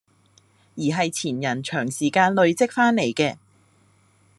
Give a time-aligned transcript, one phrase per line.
[0.73, 3.37] 而係前人長時間累積返嚟嘅